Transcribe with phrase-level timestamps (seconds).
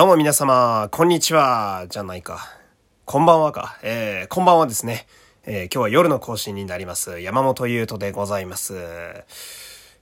[0.00, 2.56] どうも皆様、こんにちは、じゃないか。
[3.04, 3.78] こんばんはか。
[3.82, 5.06] えー、こんばんはですね。
[5.44, 7.20] えー、今日は夜の更新になります。
[7.20, 8.78] 山本優斗でございます。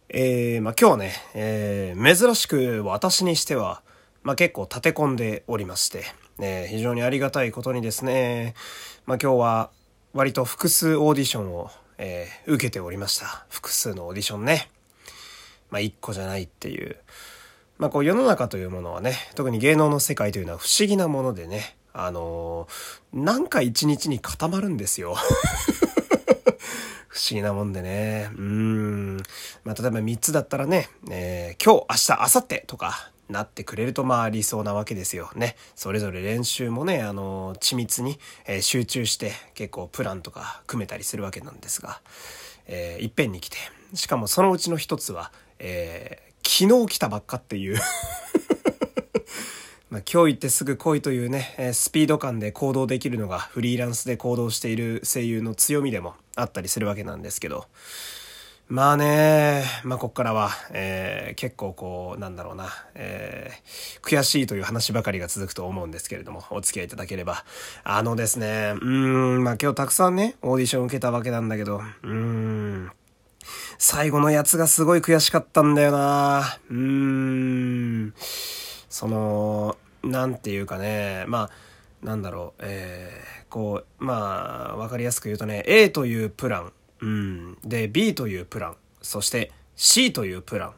[0.09, 3.83] えー、まあ、今日はね、えー、珍しく私にしては、
[4.23, 6.05] まあ、結構立て込んでおりまして、
[6.39, 8.55] えー、非常にありがたいことにですね、
[9.05, 9.71] まあ、今日は
[10.13, 13.47] 割と複数オーディションを、えー、受けておりました。
[13.49, 14.71] 複数のオーディションね。
[15.71, 16.99] まあ、一個じゃないっていう。
[17.79, 25.17] まあ、こう世の中というものはね、特に芸能の世界というのは不思議なものでね、あのー、なんか一日に固まるんですよ。
[27.07, 28.31] 不思議なもんでね。
[28.37, 29.17] うん。
[29.65, 35.55] まあ、例えば3つだったらね、えー、今日、明日、明後日とか、なってくれるとまあ理想なわけですよね。
[35.75, 42.01] それぞれ練習もね、あの、緻密に、えー、集中して結構プランとか組めたりするわけなんですが、
[42.67, 43.59] えー、いっぺんに来て、
[43.95, 47.79] しかもそのうちの一つは、え昨日来たばっかっていう
[49.91, 57.67] まあ、今日行ってすぐ来いというね、スピード感で行動できるのがフリーランスで行動している声優の強みでもあったりするわけなんですけど、
[58.69, 67.45] まあね、まあこっからは、えー、結構こう、なんだろうな、えー、悔しいという話ばかりが続くと思うんですけれども、お付き合いいただければ。
[67.83, 72.91] あのですね、うん、まあ今日たくさんね、オーディション受けたわけなんだけど、うん、
[73.79, 78.15] 最後のやつがすごい悔しかったんだよなうーん。
[78.89, 81.51] その、なんていうかね、ま
[82.03, 90.73] あ、なんだろう、えー、こう、まあ、わかりやすく言うとね、A というプラン、うん、で、B というプラン、そして C というプラン。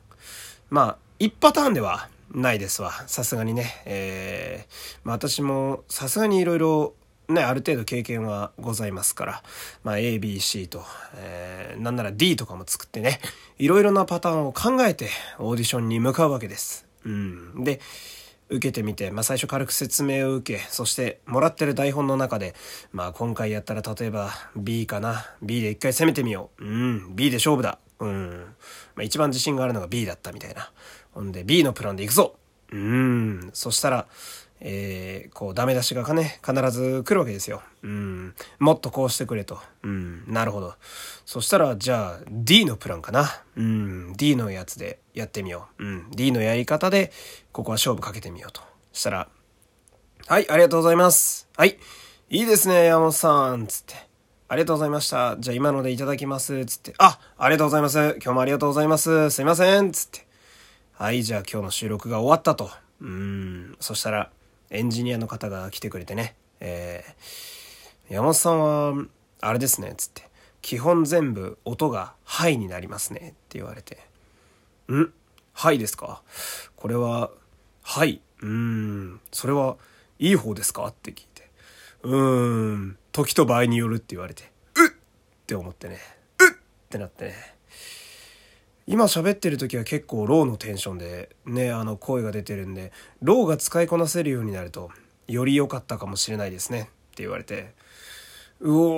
[0.68, 2.92] まあ、1パターンではないですわ。
[3.06, 3.82] さすがにね。
[3.84, 6.94] えー、まあ私もさすがにいろいろ
[7.31, 9.42] ね、ある程度経験はございますから、
[9.84, 10.84] まあ、A、B、C と、
[11.17, 13.20] えー、なんなら D とかも作ってね、
[13.59, 16.87] いろいろなパターンを考えてオーディションに向かうわけです。
[17.05, 17.64] うん。
[17.64, 17.81] で、
[18.48, 22.55] 受けてみて、まあ、最初軽く説明を受け、そしてもらってる台本の中で、
[22.92, 25.25] まあ、今回やったら例えば B かな。
[25.41, 26.65] B で一回攻めてみよう。
[26.65, 27.78] うん、B で勝負だ。
[28.00, 28.44] うん。
[28.97, 30.71] まあ、一番自信があるのが B だったみたいな。
[31.12, 32.34] ほんで、B のプランで行くぞ
[32.72, 33.50] うん。
[33.53, 34.06] そしたら、
[34.60, 37.62] えー、こう、ダメ出しがかね、必ず来るわけですよ。
[37.82, 38.34] うん。
[38.59, 39.59] もっとこうしてくれと。
[39.82, 40.25] うん。
[40.31, 40.75] なるほど。
[41.25, 43.26] そしたら、じゃあ、D のプランかな。
[43.56, 44.12] うん。
[44.16, 45.84] D のやつでやってみよう。
[45.84, 46.10] うん。
[46.10, 47.10] D のやり方で、
[47.53, 48.60] ここは勝負かけてみようと。
[48.93, 49.28] したら、
[50.26, 51.48] はい、ありがとうございます。
[51.56, 51.78] はい。
[52.28, 53.66] いいですね、山本さん。
[53.66, 53.94] つって。
[54.48, 55.37] ありがとうございました。
[55.38, 56.66] じゃあ今のでいただきます。
[56.66, 56.94] つって。
[56.98, 57.98] あ、ありがとうございます。
[57.98, 59.31] 今日もありがとうございます。
[59.31, 59.91] すいません。
[59.92, 60.27] つって。
[60.92, 62.71] はい、じゃあ今日の収録が終わったと。
[63.00, 63.77] うん。
[63.81, 64.31] そしたら、
[64.70, 69.04] エンジニアの方が来てくれてね、えー、山本さんは、
[69.41, 70.28] あれですね、つって、
[70.62, 73.98] 基本全部音がハイになりますね、って言われて、
[74.92, 75.12] ん？
[75.53, 76.22] ハイですか？
[76.76, 77.30] これは、
[77.82, 79.76] はい、うーん、それは
[80.19, 80.86] いい方ですか？
[80.86, 81.50] って聞いて、
[82.03, 84.44] うーん、時と場合によるって言われて、
[84.76, 84.88] うっ！
[84.88, 84.92] っ
[85.47, 85.98] て思ってね、
[86.38, 86.50] うっ！
[86.53, 86.54] っ
[86.91, 87.54] てなってね、
[88.91, 92.91] 今喋ってる時は結構ローのテンションでね、あの声が出てるんで、
[93.23, 94.91] ローが使いこなせるようになると、
[95.28, 96.81] より良かったかもしれないですね。
[96.81, 96.84] っ
[97.15, 97.73] て言われて、
[98.59, 98.97] うお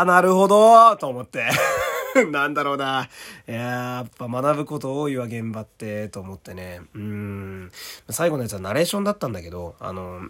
[0.00, 1.48] ー、なるほどと思って。
[2.30, 3.08] なんだろうな。
[3.46, 6.82] ややっぱ学ぶこと多いわ、現場って、と思ってね。
[6.94, 7.72] うん。
[8.10, 10.20] 最後のやつはナレーションだったんだけど、あの、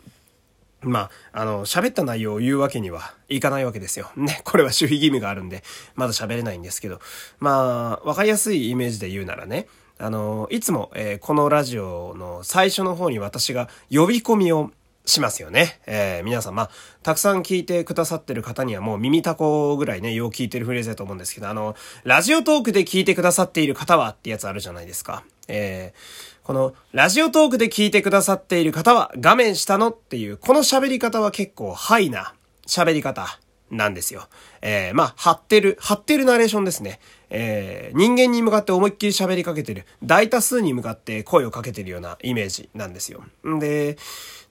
[0.83, 4.11] まあ、あの、喋った内容を言うわけにはいかないわけですよ。
[4.17, 5.63] ね、これは守秘義務があるんで、
[5.95, 7.01] まだ喋れないんですけど、
[7.39, 9.67] まあ、わかりやすいイメージで言うならね、
[9.99, 14.71] あの、いつも、えー、このラジオの最初の方に私が呼び込みを
[15.07, 15.81] しますよね。
[15.87, 16.69] えー、皆さん、
[17.03, 25.25] たくさん聞いてくださってる方にはもう耳たこぐらいね、よう聞いてるフレーズだと思うんですけど、あの、ラジオトークで聞いてくださっている方はってやつあるじゃないですか。
[25.49, 32.35] えー、この、ラジオトークで聞いてくださっている方は、画面下のっていう、この喋り方は結構ハイな
[32.67, 33.39] 喋り方
[33.71, 34.29] なんですよ。
[34.63, 37.01] えー、まあ、張ってる、張ってるナレーションですね。
[37.31, 43.25] えー、人間に向かって思いっきり喋りかけてる、大多数に向かって声をかけてるようなイメージなんですよ。
[43.47, 43.97] んで、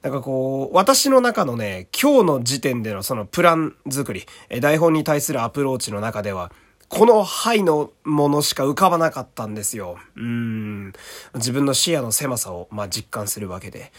[0.06, 6.52] なんかこう、私の中のね、今日の時点でのそのプラン作り、え台本に対するアプローチの中では、
[6.90, 9.98] この範囲のものしか浮かばなかったんですよ。
[10.16, 10.94] うん。
[11.34, 13.92] 自分の視野の狭さを、まあ、実感するわけで。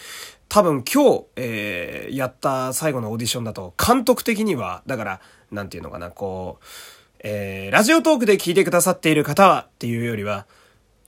[0.48, 5.20] 多分今日、えー、やった最後のオーディションだと、監督的には、だから、
[5.50, 6.64] なんていうのかな、こう、
[7.24, 10.46] えー、ラジオトークで聞いてくださっている方はっていうよりは、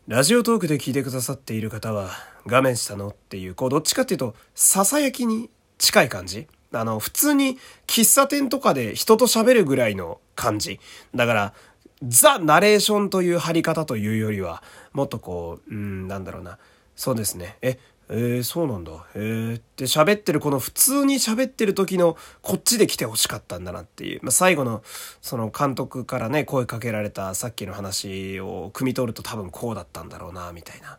[0.08, 2.10] ラジオトークで聞いてくださっている方は、
[2.46, 10.81] 画面下のっていう、こう、どっちかっていうと、囁きに近い感じあの、普通に喫茶店とかで人と喋るぐらいの感じ。
[11.14, 11.55] だから、
[12.02, 14.62] ザ・ナレーションという貼り方というよりは、
[14.93, 16.58] もっとこう、うん、なんだろうな。
[16.94, 17.56] そうですね。
[17.62, 17.79] え、
[18.11, 18.93] えー、そうなんだ。
[19.14, 24.20] えー、で、喋ってるこの普通に喋ってる時のこっちで来てほしかったんだなっていう。
[24.23, 24.82] まあ、最後の
[25.20, 30.99] その監督からね、声かけられたさっきの話を汲み取ると多分こうだったんだろうな、みたいな。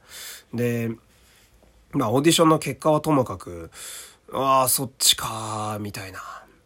[0.53, 0.91] で、
[1.91, 3.71] まあオーディションの結果はともかく、
[4.31, 6.19] ああ、そっちか、みたいな。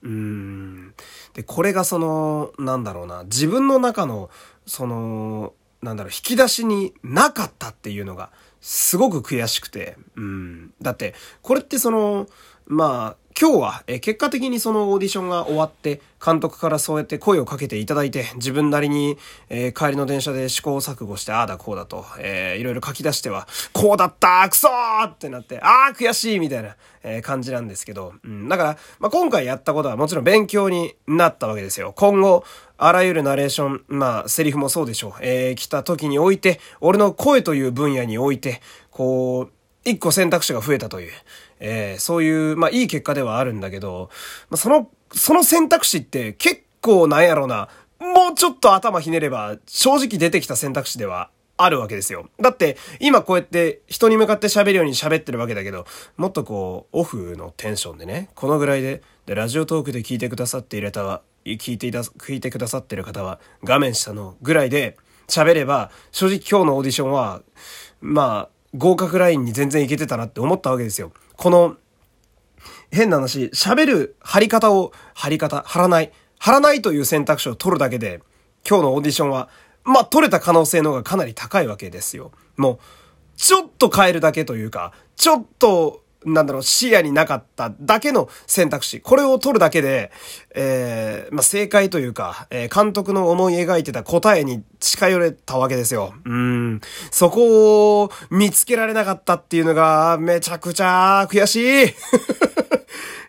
[0.03, 0.93] うん。
[1.33, 4.29] で、これがその、なんだろうな、自分の中の、
[4.65, 8.31] その、なんだろう、引き出しになかったっていうのが、
[8.63, 10.73] すごく悔しくて、うん。
[10.81, 12.27] だって、これってその、
[12.65, 19.17] まあ、今日は、え結果的にそのオーディションが終わって、監督からそうやって声をかけていただいて、自分なりに、
[19.49, 31.91] えー、帰りの電車で試行錯誤して、ああだこうだと、えー、いろいろ書き出しては、こうだったクソーってなって、ああ悔しいみたいな、えー、感じなんですけど、うん、だから、まあ、今回やったことはもちろん勉強になったわけですよ。
[31.97, 32.45] 今後、
[32.77, 35.13] あらゆるナレーション、まあ、セリフもそうでしょう。
[35.21, 38.61] えー、来た時において、俺の声という分野において、
[38.91, 39.53] こう、
[39.85, 41.11] 一個選択肢が増えたという、
[41.59, 44.09] えー、そういう、まあいい結果ではあるんだけど、
[44.49, 52.27] まあその、その選択肢って結構なんやろうな、もうちょっと頭ひねれば正直出てきた選択肢ではあるわけですよ。
[52.39, 55.85] だって、今こうやって人に向かって喋るように喋ってるわけだけど、
[56.17, 64.97] もっとこう、オフのテンションでね、このぐらいで、で、ラジオトークで聞いてくださっている方は、聞いていた、聞いてくださってる方は、画面下のぐらいで
[65.27, 67.41] 喋れば、正直今日のオーディションは、
[68.01, 71.11] まあ、合格ラインに全然いけてたなって思ったわけですよ。
[71.35, 71.77] この、
[72.91, 76.11] 変な話、喋る貼り方を、貼り方、貼らない。
[76.39, 78.21] 貼らないという選択肢を取るだけで、
[78.67, 79.49] 今日のオーディションは、
[79.83, 82.31] まあ、取れた可能性の方がかなり高いわけですよ。
[82.57, 82.79] もう、
[83.35, 89.01] ちょっと変えるだけというか、ちょっとなんだろう、視野になかっただけの選択肢。
[89.01, 90.11] これを取るだけで、
[90.55, 96.13] えー、まあ、正解というか、えー、監督の思い描いてた答えに近寄れたわけですよ。
[96.25, 96.81] うん。
[97.11, 101.93] そこを見つけられなかったっていうのが、めちゃくちゃ悔しい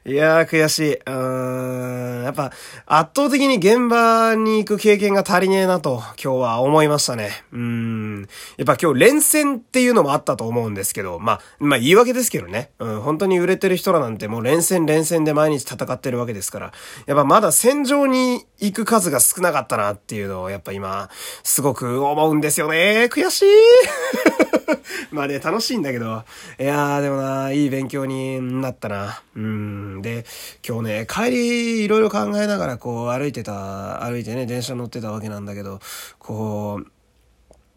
[0.06, 0.94] いやー、悔しい。
[0.94, 2.24] うーん。
[2.24, 2.52] やっぱ、
[2.86, 7.30] 圧倒的に現場に行く経験が足りねえなと、今日は思いましたね。
[7.52, 8.28] うーん。
[8.56, 12.70] やっぱ今日連戦っていうのもあったと思うんですけど、まあ、まあ言い訳ですけどね。
[12.78, 16.72] うん、本当に売れてる人らなんてもう連戦連戦で毎日戦ってるわけですから、
[17.06, 21.08] やっぱまだ戦場に行く数が少なかったなっていうのを、やっぱ今、
[21.42, 23.08] すごく思うんですよね。
[23.10, 23.46] 悔しい
[25.10, 26.24] まあね、楽しいんだけど、
[26.58, 29.22] いやーでもな、いい勉強になったな。
[29.36, 29.53] うん。
[30.02, 30.24] で、
[30.66, 35.80] 今日ね、帰りいろいろ考えながらこう歩いてた、歩いてね、電車乗ってたわけなんだけど、
[36.18, 36.86] こう、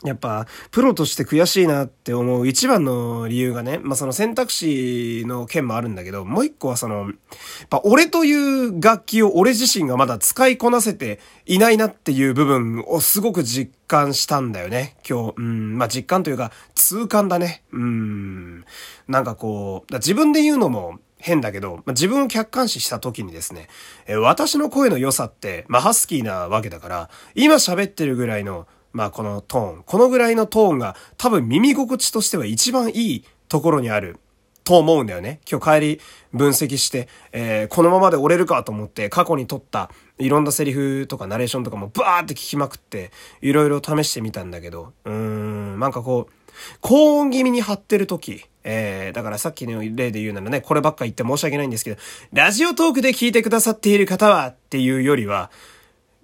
[0.03, 15.33] やっぱ、プロとして悔しいなって思う一番の理由がね、まあ、その選択肢の件もあるんだけど、もう一個はその、やっぱ俺という楽器を俺自身がまだ使いこなせていないなっていう部分をすごく実感したんだよね、今日。
[15.37, 17.63] うん、まあ、実感というか、痛感だね。
[17.71, 18.65] うん。
[19.07, 23.67] なんかこう、自分で言うのも、変だけど、まあ、自分を客観視した時にですね、
[24.05, 34.19] え私の声の良さって、まあ、ハスキーなわけだから、今喋ってるぐらいのまあこのトーン、このぐらいのトーンが多分耳心地としては一番いいところにある
[34.63, 35.39] と思うんだよね。
[35.49, 36.01] 今日帰り
[36.33, 43.11] 分析して、えー、このままで折れるかと思って過去に撮ったいろんなセリフとかナレーションとかもバーって聞きまくって、
[43.41, 46.33] いろいろ試してみたんだけど、うーん、なんかこう、
[46.81, 51.97] 高音気味に張ってる時、えー、だからさっきの例で言うならね、こればっか言って申し訳ないんですけど、
[52.33, 55.51] ラジオトークで聞いてくださっている方はっていうよりは、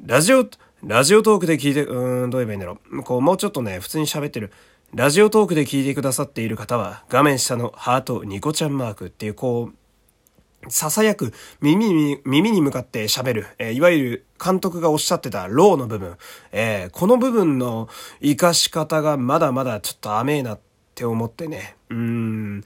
[0.05, 0.45] ラジオ、
[0.83, 3.03] ラジオトークで聞いて、うーん、どう言えばいいんだろう。
[3.03, 4.51] こう、もうちょっとね、普通に喋ってる。
[4.93, 9.75] ラジオトークで聞いてくださっている方は、画面下のハート、ニコちゃんマークっていう、こう、
[10.67, 16.17] 囁く耳に、耳に向かって喋る、えー、いわゆる監督がおっしゃってたローの部分、
[16.51, 17.87] えー、この部分の
[18.21, 20.59] 活かし方がまだまだちょっと甘えなっ
[20.95, 21.75] て思ってね。
[21.89, 22.63] うん。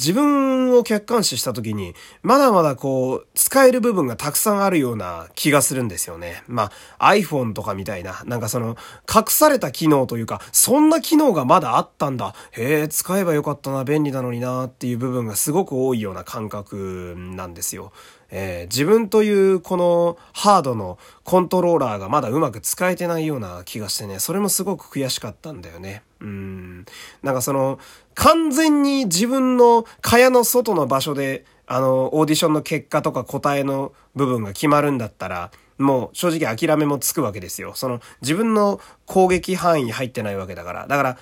[0.00, 6.42] 自分を客観視した時に、まだまだこう、使える部分がたくさんあるような気がするんですよね。
[6.48, 8.78] まあ、iPhone とかみたいな、なんかその、
[9.14, 12.34] 隠された機能というか、そんな機能がまだあったんだ。
[12.52, 17.92] へえ、使えばよかったな、便利なのにな、っていう部分がすごく多いような感覚なんですよ。
[18.30, 26.02] えー、自分というこのハードのコントローラーがまだうまく使えてないような気がしてね、それもすごく悔しかったんだよね。
[26.20, 26.84] うん。
[27.22, 27.78] なんかその、
[28.14, 37.72] 完全に自分の蚊帳の外の場所で、あの、オーディションの結果とか答えの部分が決まるんだったら、もう正直諦めもつくわけですよ。
[37.74, 40.86] その自分の攻撃範囲に入ってないわけだから。
[40.86, 41.20] だから、か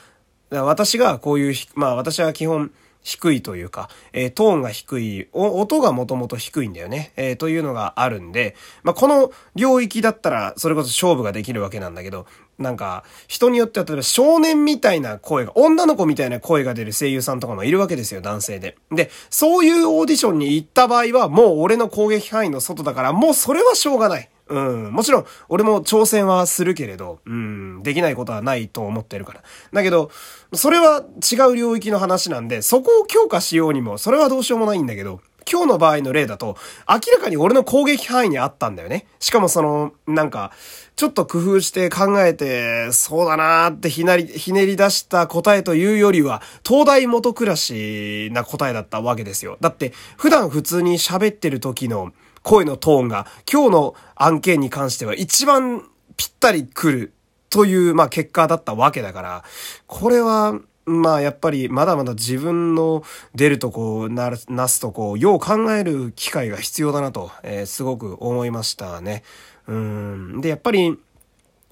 [0.50, 2.72] ら私がこういう、まあ私は基本、
[3.02, 12.26] 低いというか、えー、トーンが低い、音がもともと低いんだよね、えー、というのがあるんで、まあ、この領域だったら、それこそ勝負ができるわけなんだけど、
[12.58, 18.76] なんか、人によっては、例えば少年みたいな声が、女の子みたいな声が出る声優さんとかもいるわけですよ、男性で。
[18.90, 24.28] で、そういうオーディションに行った場合は、もう俺の攻撃範囲の外だから、もうそれはしょうがない。
[24.48, 24.92] うん。
[24.92, 29.42] もちろん、俺も挑戦はするけれど、うん、できないことはないと思ってるから。
[29.72, 30.10] だけど、
[30.52, 35.20] それは違う領域の話なんで、そこを強化しようにも、それはどうしようもないんだけど、
[35.50, 36.56] 今日の場合の例だと、
[36.88, 39.06] 明らかに俺の攻撃範囲にあったんだよね。
[39.18, 40.52] しかもその、なんか、
[40.94, 49.56] ちょっと工夫して考えて、そうだなーってひなり、ひねり出した答えというよりは、東大元暮らしな答えだったわけですよ。
[49.60, 55.82] だって、普段普通に喋ってる時の、声のトーンが今日の案件に関しては一番
[56.16, 57.12] ぴったり来る
[57.50, 59.44] という、まあ結果だったわけだから、
[59.86, 63.02] これは、まあやっぱりまだまだ自分の
[63.34, 69.22] 出るとこな、なすとこ、よう考える機会が必要だなと、えー、すごく思いましたね。
[69.66, 70.40] うん。
[70.40, 70.98] で、やっぱり、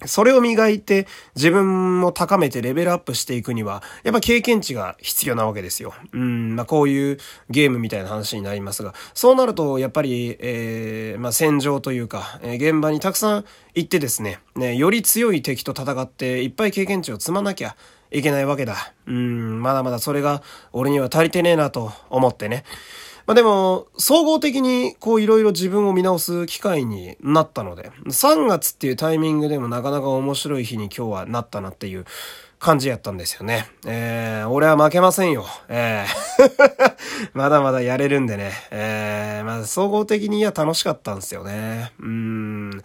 [0.05, 5.93] それを磨いて自分も高めてレベルアップしていくには、やっぱ経験値が必要なわけですよ。
[6.13, 7.17] うん、まあこういう
[7.49, 17.75] ゲームみたいな話になりますが、そうなるとやっぱり、えー、まあ戦場というか、えー、現場にたくさん行ってですね、ね、より強い敵と戦っていっぱい経験値を積まなきゃ
[18.11, 18.93] いけないわけだ。
[19.07, 22.63] うん、まだまだそれが俺には足りてねえなと思ってね。
[23.27, 32.05] まあでも、総合的にこういろいろ自分を見直す機会になったので、3月っていうタイミングでもなかなか面白い日に今日はなったなっていう
[32.57, 33.67] 感じやったんですよね。
[33.85, 35.45] えー、俺は負けませんよ。
[35.67, 36.95] えー、
[37.35, 38.53] まだまだやれるんでね。
[38.71, 41.91] えー、まあ総合的には楽しかったんですよね。
[41.99, 42.81] うん。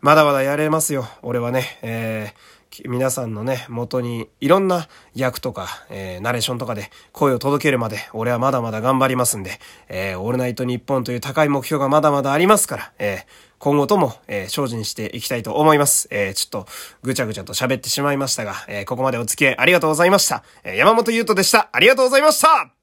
[0.00, 1.08] まだまだやれますよ。
[1.22, 1.78] 俺はね。
[1.82, 13.20] えー皆さんのね、元にいろんな役とか、えー、ナレーションとかで声を届けるまで、俺はまだまだ頑張りますんで、えー、オールナイトニッポンという高い目標がまだまだありますから、えー、
[13.58, 16.08] 今後とも、えー、精進していきたいと思います。
[16.10, 20.42] えー、ちょっとぐちゃぐちゃと喋ってしまいましたが、えー、ここまでお付き合いありがとうございました。
[20.64, 21.68] えー、山本優斗でした。
[21.72, 22.81] ありがとうございました